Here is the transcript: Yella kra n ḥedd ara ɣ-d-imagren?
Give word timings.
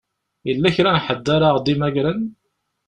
Yella 0.47 0.75
kra 0.75 0.89
n 0.95 1.01
ḥedd 1.05 1.25
ara 1.35 1.47
ɣ-d-imagren? 1.55 2.21